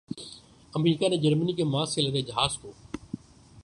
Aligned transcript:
امریکا 0.73 1.07
نے 1.07 1.17
جرمنی 1.17 1.53
کے 1.53 1.63
ماسک 1.63 1.93
سے 1.93 2.01
لدے 2.01 2.21
جہاز 2.21 2.57
کو 2.57 2.71